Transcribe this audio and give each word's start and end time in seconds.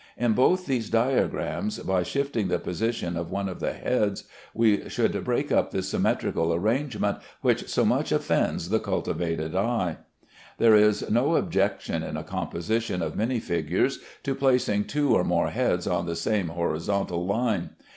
In 0.17 0.33
both 0.33 0.65
these 0.65 0.89
diagrams, 0.89 1.77
by 1.77 2.01
shifting 2.01 2.47
the 2.47 2.57
position 2.57 3.15
of 3.15 3.29
one 3.29 3.47
of 3.47 3.59
the 3.59 3.73
heads, 3.73 4.23
we 4.51 4.89
should 4.89 5.23
break 5.23 5.51
up 5.51 5.69
the 5.69 5.83
symmetrical 5.83 6.51
arrangement 6.51 7.19
which 7.41 7.69
so 7.69 7.85
much 7.85 8.11
offends 8.11 8.69
the 8.69 8.79
cultivated 8.79 9.55
eye. 9.55 9.97
There 10.57 10.73
is 10.73 11.07
no 11.11 11.35
objection, 11.35 12.01
in 12.01 12.17
a 12.17 12.23
composition 12.23 13.03
of 13.03 13.15
many 13.15 13.39
figures, 13.39 13.99
to 14.23 14.33
placing 14.33 14.85
two 14.85 15.13
or 15.13 15.23
more 15.23 15.51
heads 15.51 15.85
on 15.85 16.07
the 16.07 16.15
same 16.15 16.47
horizontal 16.47 17.23
line. 17.27 17.69